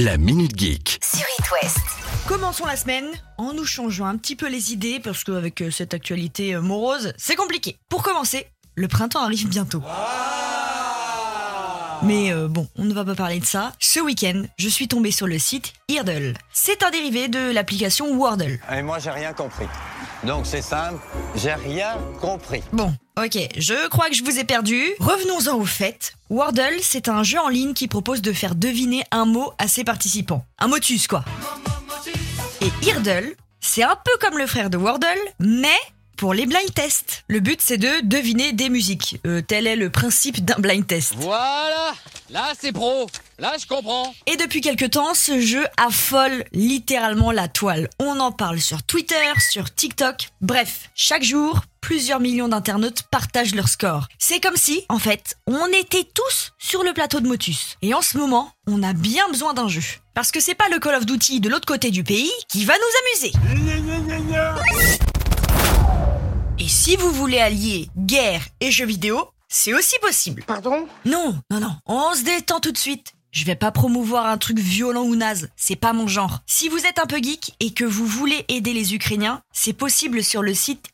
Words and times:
La 0.00 0.16
Minute 0.16 0.56
Geek. 0.56 1.00
sur 1.02 1.26
It 1.40 1.44
West. 1.60 1.78
Commençons 2.28 2.64
la 2.66 2.76
semaine 2.76 3.06
en 3.36 3.52
nous 3.52 3.64
changeant 3.64 4.06
un 4.06 4.16
petit 4.16 4.36
peu 4.36 4.48
les 4.48 4.72
idées 4.72 5.00
parce 5.02 5.24
qu'avec 5.24 5.60
euh, 5.60 5.72
cette 5.72 5.92
actualité 5.92 6.54
euh, 6.54 6.60
morose, 6.60 7.12
c'est 7.16 7.34
compliqué. 7.34 7.78
Pour 7.88 8.04
commencer, 8.04 8.46
le 8.76 8.86
printemps 8.86 9.24
arrive 9.24 9.48
bientôt. 9.48 9.82
Mais 12.04 12.32
euh, 12.32 12.46
bon, 12.46 12.68
on 12.76 12.84
ne 12.84 12.94
va 12.94 13.04
pas 13.04 13.16
parler 13.16 13.40
de 13.40 13.44
ça. 13.44 13.72
Ce 13.80 13.98
week-end, 13.98 14.44
je 14.56 14.68
suis 14.68 14.86
tombé 14.86 15.10
sur 15.10 15.26
le 15.26 15.36
site 15.40 15.72
Eardle. 15.88 16.34
C'est 16.52 16.84
un 16.84 16.90
dérivé 16.90 17.26
de 17.26 17.50
l'application 17.50 18.14
Wordle. 18.14 18.60
Et 18.72 18.82
moi, 18.82 19.00
j'ai 19.00 19.10
rien 19.10 19.32
compris. 19.32 19.66
Donc, 20.24 20.46
c'est 20.46 20.62
simple, 20.62 20.98
j'ai 21.36 21.54
rien 21.54 21.96
compris. 22.20 22.62
Bon, 22.72 22.92
ok, 23.16 23.38
je 23.56 23.88
crois 23.88 24.08
que 24.08 24.14
je 24.14 24.24
vous 24.24 24.38
ai 24.38 24.44
perdu. 24.44 24.82
Revenons-en 24.98 25.56
au 25.56 25.64
fait. 25.64 26.14
Wordle, 26.28 26.78
c'est 26.82 27.08
un 27.08 27.22
jeu 27.22 27.38
en 27.38 27.48
ligne 27.48 27.72
qui 27.72 27.88
propose 27.88 28.20
de 28.20 28.32
faire 28.32 28.54
deviner 28.54 29.04
un 29.10 29.24
mot 29.24 29.52
à 29.58 29.68
ses 29.68 29.84
participants. 29.84 30.44
Un 30.58 30.68
motus, 30.68 31.06
quoi. 31.06 31.24
Et 32.60 32.86
Eardle, 32.86 33.34
c'est 33.60 33.84
un 33.84 33.96
peu 34.04 34.10
comme 34.20 34.38
le 34.38 34.46
frère 34.46 34.70
de 34.70 34.76
Wordle, 34.76 35.06
mais 35.38 35.68
pour 36.16 36.34
les 36.34 36.46
blind 36.46 36.74
tests. 36.74 37.22
Le 37.28 37.38
but, 37.38 37.60
c'est 37.62 37.78
de 37.78 38.04
deviner 38.04 38.52
des 38.52 38.68
musiques. 38.70 39.20
Euh, 39.24 39.40
tel 39.40 39.68
est 39.68 39.76
le 39.76 39.88
principe 39.88 40.44
d'un 40.44 40.56
blind 40.58 40.84
test. 40.84 41.14
Voilà 41.16 41.94
Là, 42.30 42.52
c'est 42.60 42.72
pro. 42.72 43.06
Là, 43.40 43.52
je 43.56 43.66
comprends. 43.66 44.12
Et 44.26 44.36
depuis 44.36 44.60
quelques 44.60 44.90
temps, 44.90 45.14
ce 45.14 45.40
jeu 45.40 45.64
affole 45.76 46.44
littéralement 46.52 47.30
la 47.30 47.46
toile. 47.46 47.88
On 48.00 48.18
en 48.18 48.32
parle 48.32 48.60
sur 48.60 48.82
Twitter, 48.82 49.14
sur 49.38 49.72
TikTok. 49.72 50.30
Bref, 50.40 50.90
chaque 50.96 51.22
jour, 51.22 51.60
plusieurs 51.80 52.18
millions 52.18 52.48
d'internautes 52.48 53.04
partagent 53.12 53.54
leur 53.54 53.68
score. 53.68 54.08
C'est 54.18 54.40
comme 54.40 54.56
si, 54.56 54.84
en 54.88 54.98
fait, 54.98 55.36
on 55.46 55.66
était 55.68 56.02
tous 56.02 56.52
sur 56.58 56.82
le 56.82 56.92
plateau 56.92 57.20
de 57.20 57.28
Motus. 57.28 57.76
Et 57.80 57.94
en 57.94 58.02
ce 58.02 58.18
moment, 58.18 58.50
on 58.66 58.82
a 58.82 58.92
bien 58.92 59.28
besoin 59.28 59.54
d'un 59.54 59.68
jeu. 59.68 59.84
Parce 60.14 60.32
que 60.32 60.40
c'est 60.40 60.56
pas 60.56 60.68
le 60.68 60.80
Call 60.80 60.96
of 60.96 61.06
Duty 61.06 61.38
de 61.38 61.48
l'autre 61.48 61.66
côté 61.66 61.92
du 61.92 62.02
pays 62.02 62.32
qui 62.48 62.64
va 62.64 62.74
nous 62.74 63.22
amuser. 63.22 63.32
Et 66.58 66.66
si 66.68 66.96
vous 66.96 67.12
voulez 67.12 67.38
allier 67.38 67.88
guerre 67.96 68.42
et 68.58 68.72
jeux 68.72 68.86
vidéo, 68.86 69.28
c'est 69.46 69.74
aussi 69.74 69.94
possible. 70.00 70.42
Pardon? 70.44 70.88
Non, 71.04 71.38
non, 71.52 71.60
non, 71.60 71.76
on 71.86 72.14
se 72.14 72.24
détend 72.24 72.58
tout 72.58 72.72
de 72.72 72.78
suite. 72.78 73.12
Je 73.30 73.44
vais 73.44 73.54
pas 73.54 73.70
promouvoir 73.70 74.26
un 74.26 74.38
truc 74.38 74.58
violent 74.58 75.04
ou 75.04 75.14
naze, 75.14 75.48
c'est 75.56 75.76
pas 75.76 75.92
mon 75.92 76.06
genre. 76.06 76.40
Si 76.46 76.68
vous 76.68 76.86
êtes 76.86 76.98
un 76.98 77.06
peu 77.06 77.18
geek 77.22 77.54
et 77.60 77.72
que 77.72 77.84
vous 77.84 78.06
voulez 78.06 78.44
aider 78.48 78.72
les 78.72 78.94
Ukrainiens, 78.94 79.42
c'est 79.52 79.72
possible 79.72 80.24
sur 80.24 80.42
le 80.42 80.54
site 80.54 80.86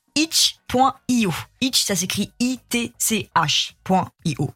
itch.io. 0.74 1.32
Itch, 1.60 1.84
ça 1.84 1.94
s'écrit 1.96 2.30
I-T-C-H.io. 2.40 3.30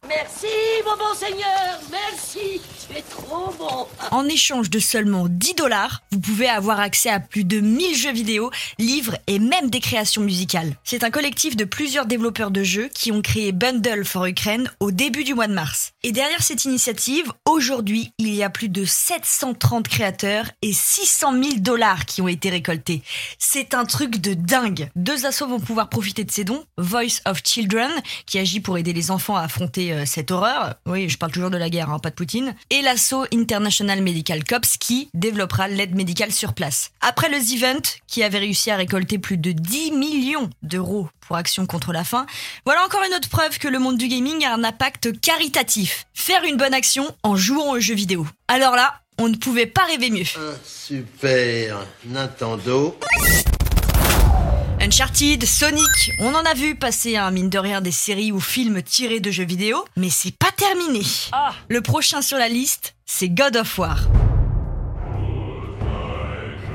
Merci, 0.07 0.45
mon 0.85 0.95
bon 0.95 1.15
Seigneur, 1.15 1.79
merci, 1.89 2.61
tu 2.87 2.95
es 2.95 3.01
trop 3.01 3.51
bon. 3.57 3.87
En 4.11 4.25
échange 4.25 4.69
de 4.69 4.77
seulement 4.77 5.25
10 5.27 5.55
dollars, 5.55 6.03
vous 6.11 6.19
pouvez 6.19 6.47
avoir 6.47 6.79
accès 6.79 7.09
à 7.09 7.19
plus 7.19 7.45
de 7.45 7.59
1000 7.61 7.95
jeux 7.95 8.11
vidéo, 8.11 8.51
livres 8.77 9.17
et 9.25 9.39
même 9.39 9.71
des 9.71 9.79
créations 9.79 10.21
musicales. 10.21 10.75
C'est 10.83 11.03
un 11.03 11.09
collectif 11.09 11.55
de 11.57 11.65
plusieurs 11.65 12.05
développeurs 12.05 12.51
de 12.51 12.61
jeux 12.63 12.89
qui 12.93 13.11
ont 13.11 13.23
créé 13.23 13.51
Bundle 13.53 14.05
for 14.05 14.27
Ukraine 14.27 14.69
au 14.79 14.91
début 14.91 15.23
du 15.23 15.33
mois 15.33 15.47
de 15.47 15.53
mars. 15.53 15.93
Et 16.03 16.11
derrière 16.11 16.43
cette 16.43 16.65
initiative, 16.65 17.33
aujourd'hui, 17.45 18.13
il 18.19 18.35
y 18.35 18.43
a 18.43 18.51
plus 18.51 18.69
de 18.69 18.85
730 18.85 19.87
créateurs 19.87 20.45
et 20.61 20.73
600 20.73 21.33
000 21.33 21.43
dollars 21.57 22.05
qui 22.05 22.21
ont 22.21 22.27
été 22.27 22.51
récoltés. 22.51 23.01
C'est 23.39 23.73
un 23.73 23.85
truc 23.85 24.17
de 24.17 24.35
dingue. 24.35 24.91
Deux 24.95 25.25
assos 25.25 25.47
vont 25.47 25.59
pouvoir 25.59 25.89
profiter 25.89 26.08
de 26.13 26.31
ces 26.31 26.43
dons. 26.43 26.63
Voice 26.77 27.21
of 27.25 27.41
Children, 27.43 27.91
qui 28.25 28.39
agit 28.39 28.59
pour 28.59 28.77
aider 28.77 28.93
les 28.93 29.11
enfants 29.11 29.35
à 29.35 29.41
affronter 29.41 29.93
euh, 29.93 30.05
cette 30.05 30.31
horreur. 30.31 30.75
Oui, 30.85 31.09
je 31.09 31.17
parle 31.17 31.31
toujours 31.31 31.49
de 31.49 31.57
la 31.57 31.69
guerre, 31.69 31.89
hein, 31.89 31.99
pas 31.99 32.09
de 32.09 32.15
Poutine. 32.15 32.55
Et 32.69 32.81
l'assaut 32.81 33.25
International 33.33 34.01
Medical 34.01 34.43
Corps, 34.43 34.59
qui 34.79 35.09
développera 35.13 35.67
l'aide 35.67 35.95
médicale 35.95 36.31
sur 36.31 36.53
place. 36.53 36.91
Après 37.01 37.29
le 37.29 37.37
Event, 37.37 37.81
qui 38.07 38.23
avait 38.23 38.39
réussi 38.39 38.71
à 38.71 38.75
récolter 38.75 39.17
plus 39.19 39.37
de 39.37 39.51
10 39.51 39.91
millions 39.91 40.49
d'euros 40.63 41.09
pour 41.21 41.37
Action 41.37 41.65
contre 41.65 41.93
la 41.93 42.03
faim, 42.03 42.25
voilà 42.65 42.83
encore 42.85 43.03
une 43.07 43.15
autre 43.15 43.29
preuve 43.29 43.57
que 43.59 43.67
le 43.67 43.79
monde 43.79 43.97
du 43.97 44.07
gaming 44.07 44.43
a 44.45 44.53
un 44.53 44.63
impact 44.63 45.19
caritatif. 45.21 46.05
Faire 46.13 46.43
une 46.43 46.57
bonne 46.57 46.73
action 46.73 47.15
en 47.23 47.35
jouant 47.35 47.71
aux 47.71 47.79
jeux 47.79 47.95
vidéo. 47.95 48.27
Alors 48.47 48.75
là, 48.75 49.01
on 49.19 49.27
ne 49.27 49.35
pouvait 49.35 49.65
pas 49.65 49.83
rêver 49.83 50.09
mieux. 50.09 50.25
Super 50.63 51.85
Nintendo. 52.05 52.97
Uncharted, 54.81 55.43
Sonic, 55.45 56.11
on 56.19 56.33
en 56.33 56.43
a 56.43 56.53
vu 56.53 56.73
passer 56.73 57.17
un 57.17 57.31
mine 57.31 57.49
de 57.49 57.59
rien 57.59 57.81
des 57.81 57.91
séries 57.91 58.31
ou 58.31 58.39
films 58.39 58.81
tirés 58.81 59.19
de 59.19 59.29
jeux 59.29 59.43
vidéo, 59.43 59.83
mais 59.97 60.09
c'est 60.09 60.35
pas 60.35 60.51
terminé. 60.55 61.01
Le 61.67 61.81
prochain 61.81 62.21
sur 62.21 62.37
la 62.37 62.47
liste, 62.47 62.95
c'est 63.05 63.27
God 63.27 63.57
of 63.57 63.77
War. 63.77 63.99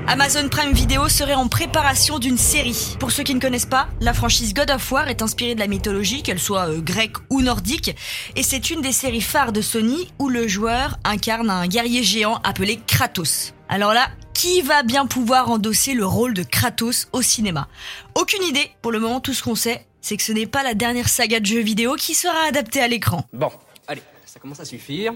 Amazon 0.06 0.50
Prime 0.50 0.74
Video 0.74 1.08
serait 1.08 1.34
en 1.34 1.48
préparation 1.48 2.18
d'une 2.18 2.36
série. 2.36 2.94
Pour 3.00 3.10
ceux 3.10 3.22
qui 3.22 3.34
ne 3.34 3.40
connaissent 3.40 3.64
pas, 3.64 3.88
la 4.00 4.12
franchise 4.12 4.52
God 4.52 4.70
of 4.70 4.92
War 4.92 5.08
est 5.08 5.22
inspirée 5.22 5.54
de 5.54 5.60
la 5.60 5.66
mythologie, 5.66 6.22
qu'elle 6.22 6.38
soit 6.38 6.68
euh, 6.68 6.82
grecque 6.82 7.16
ou 7.30 7.40
nordique, 7.40 7.96
et 8.36 8.42
c'est 8.42 8.68
une 8.68 8.82
des 8.82 8.92
séries 8.92 9.22
phares 9.22 9.52
de 9.52 9.62
Sony 9.62 10.12
où 10.18 10.28
le 10.28 10.46
joueur 10.46 10.98
incarne 11.04 11.48
un 11.48 11.66
guerrier 11.66 12.02
géant 12.02 12.38
appelé 12.44 12.78
Kratos. 12.86 13.54
Alors 13.70 13.94
là, 13.94 14.08
qui 14.44 14.60
va 14.60 14.82
bien 14.82 15.06
pouvoir 15.06 15.50
endosser 15.50 15.94
le 15.94 16.04
rôle 16.04 16.34
de 16.34 16.42
Kratos 16.42 17.08
au 17.12 17.22
cinéma? 17.22 17.66
Aucune 18.14 18.42
idée. 18.42 18.70
Pour 18.82 18.92
le 18.92 19.00
moment, 19.00 19.18
tout 19.18 19.32
ce 19.32 19.42
qu'on 19.42 19.54
sait, 19.54 19.86
c'est 20.02 20.18
que 20.18 20.22
ce 20.22 20.32
n'est 20.32 20.44
pas 20.44 20.62
la 20.62 20.74
dernière 20.74 21.08
saga 21.08 21.40
de 21.40 21.46
jeux 21.46 21.62
vidéo 21.62 21.94
qui 21.94 22.12
sera 22.12 22.46
adaptée 22.46 22.82
à 22.82 22.86
l'écran. 22.86 23.26
Bon, 23.32 23.50
allez, 23.88 24.02
ça 24.26 24.40
commence 24.40 24.60
à 24.60 24.66
suffire. 24.66 25.14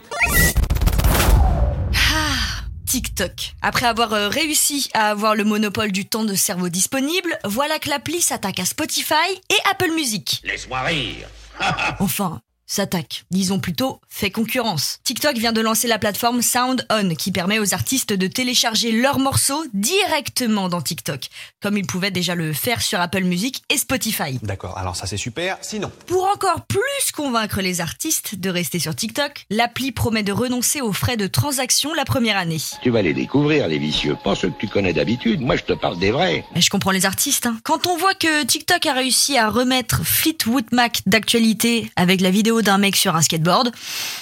TikTok. 2.86 3.52
Après 3.60 3.84
avoir 3.84 4.14
euh, 4.14 4.30
réussi 4.30 4.88
à 4.94 5.10
avoir 5.10 5.34
le 5.34 5.44
monopole 5.44 5.92
du 5.92 6.06
temps 6.06 6.24
de 6.24 6.34
cerveau 6.34 6.70
disponible, 6.70 7.38
voilà 7.44 7.78
que 7.78 7.90
l'appli 7.90 8.22
s'attaque 8.22 8.60
à 8.60 8.64
Spotify 8.64 9.28
et 9.50 9.70
Apple 9.70 9.90
Music. 9.90 10.40
Laisse-moi 10.42 10.80
rire. 10.80 11.28
Enfin, 12.00 12.40
s'attaque. 12.68 13.24
Disons 13.32 13.58
plutôt 13.58 14.00
fait 14.08 14.30
concurrence. 14.30 14.98
TikTok 15.02 15.36
vient 15.36 15.52
de 15.52 15.60
lancer 15.60 15.88
la 15.88 15.98
plateforme 15.98 16.42
Sound 16.42 16.86
On 16.90 17.14
qui 17.16 17.32
permet 17.32 17.58
aux 17.58 17.74
artistes 17.74 18.12
de 18.12 18.26
télécharger 18.28 18.92
leurs 18.92 19.18
morceaux 19.18 19.64
directement 19.74 20.68
dans 20.68 20.80
TikTok, 20.80 21.28
comme 21.60 21.76
ils 21.76 21.86
pouvaient 21.86 22.10
déjà 22.10 22.34
le 22.34 22.52
faire 22.52 22.82
sur 22.82 23.00
Apple 23.00 23.24
Music 23.24 23.62
et 23.70 23.76
Spotify. 23.78 24.38
D'accord, 24.42 24.78
alors 24.78 24.94
ça 24.96 25.06
c'est 25.06 25.16
super. 25.16 25.58
Sinon, 25.62 25.90
Pour 26.06 26.24
encore 26.28 26.66
plus 26.66 27.12
convaincre 27.14 27.60
les 27.60 27.80
artistes 27.80 28.36
de 28.36 28.50
rester 28.50 28.78
sur 28.78 28.94
TikTok, 28.94 29.46
l'appli 29.50 29.90
promet 29.92 30.22
de 30.22 30.32
renoncer 30.32 30.80
aux 30.80 30.92
frais 30.92 31.16
de 31.16 31.26
transaction 31.26 31.94
la 31.94 32.04
première 32.04 32.36
année. 32.36 32.60
Tu 32.82 32.90
vas 32.90 33.02
les 33.02 33.14
découvrir, 33.14 33.66
les 33.66 33.78
vicieux. 33.78 34.16
Pas 34.22 34.34
ceux 34.34 34.50
que 34.50 34.58
tu 34.58 34.68
connais 34.68 34.92
d'habitude. 34.92 35.40
Moi, 35.40 35.56
je 35.56 35.62
te 35.64 35.72
parle 35.72 35.98
des 35.98 36.10
vrais. 36.10 36.44
Mais 36.54 36.60
je 36.60 36.70
comprends 36.70 36.90
les 36.90 37.06
artistes. 37.06 37.46
hein. 37.46 37.58
Quand 37.64 37.86
on 37.86 37.96
voit 37.96 38.14
que 38.14 38.44
TikTok 38.44 38.84
a 38.86 38.92
réussi 38.92 39.36
à 39.38 39.48
remettre 39.48 40.04
Fleetwood 40.04 40.66
Mac 40.72 41.00
d'actualité 41.06 41.90
avec 41.96 42.20
la 42.20 42.30
vidéo 42.58 42.62
d'un 42.62 42.78
mec 42.78 42.96
sur 42.96 43.14
un 43.16 43.22
skateboard, 43.22 43.72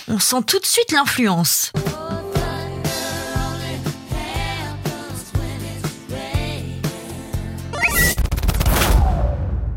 on 0.09 0.19
sent 0.19 0.43
tout 0.47 0.59
de 0.59 0.67
suite 0.67 0.93
l'influence. 0.93 1.73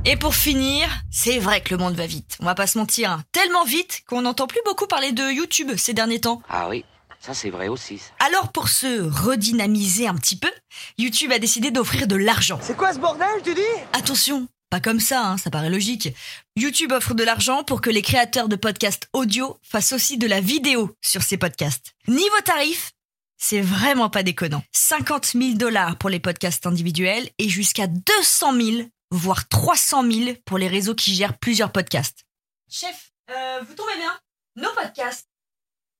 Et 0.05 0.15
pour 0.15 0.33
finir, 0.33 0.87
c'est 1.11 1.37
vrai 1.37 1.61
que 1.61 1.71
le 1.71 1.77
monde 1.77 1.93
va 1.95 2.07
vite. 2.07 2.37
On 2.39 2.45
va 2.45 2.55
pas 2.55 2.65
se 2.65 2.77
mentir, 2.79 3.11
hein. 3.11 3.23
tellement 3.31 3.63
vite 3.63 4.01
qu'on 4.07 4.23
n'entend 4.23 4.47
plus 4.47 4.61
beaucoup 4.65 4.87
parler 4.87 5.11
de 5.11 5.23
YouTube 5.31 5.71
ces 5.77 5.93
derniers 5.93 6.19
temps. 6.21 6.41
Ah 6.49 6.67
oui, 6.67 6.83
ça 7.19 7.35
c'est 7.35 7.51
vrai 7.51 7.67
aussi. 7.67 7.99
ça. 7.99 8.25
Alors 8.25 8.51
pour 8.51 8.69
se 8.69 9.01
redynamiser 9.23 10.07
un 10.07 10.15
petit 10.15 10.37
peu, 10.37 10.49
YouTube 10.97 11.31
a 11.31 11.37
décidé 11.37 11.69
d'offrir 11.69 12.07
de 12.07 12.15
l'argent. 12.15 12.59
C'est 12.63 12.75
quoi 12.75 12.91
ce 12.93 12.99
bordel, 12.99 13.27
tu 13.43 13.53
dis? 13.53 13.61
Attention, 13.93 14.47
pas 14.69 14.79
comme 14.79 14.99
ça, 14.99 15.25
hein, 15.25 15.37
ça 15.37 15.49
paraît 15.49 15.69
logique. 15.69 16.09
YouTube 16.55 16.91
offre 16.91 17.13
de 17.15 17.23
l'argent 17.23 17.63
pour 17.63 17.81
que 17.81 17.89
les 17.89 18.01
créateurs 18.01 18.47
de 18.49 18.55
podcasts 18.55 19.09
audio 19.13 19.57
fassent 19.63 19.93
aussi 19.93 20.17
de 20.17 20.27
la 20.27 20.41
vidéo 20.41 20.95
sur 21.01 21.23
ces 21.23 21.37
podcasts. 21.37 21.93
Niveau 22.07 22.39
tarif, 22.45 22.91
c'est 23.37 23.61
vraiment 23.61 24.09
pas 24.09 24.21
déconnant. 24.21 24.63
50 24.71 25.25
000 25.33 25.53
dollars 25.53 25.97
pour 25.97 26.09
les 26.09 26.19
podcasts 26.19 26.67
individuels 26.67 27.29
et 27.39 27.49
jusqu'à 27.49 27.87
200 27.87 28.53
000, 28.53 28.87
voire 29.09 29.47
300 29.47 30.03
000 30.11 30.37
pour 30.45 30.59
les 30.59 30.67
réseaux 30.67 30.95
qui 30.95 31.15
gèrent 31.15 31.37
plusieurs 31.37 31.71
podcasts. 31.71 32.25
Chef, 32.69 33.11
euh, 33.31 33.61
vous 33.67 33.73
tombez 33.73 33.95
bien 33.97 34.19
Nos 34.55 34.73
podcasts, 34.75 35.27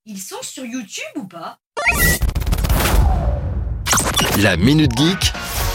ils 0.06 0.22
sont 0.22 0.44
sur 0.44 0.64
YouTube 0.66 1.04
ou 1.16 1.28
pas? 1.28 1.58
La 4.38 4.58
Minute 4.58 4.96
Geek 4.96 5.34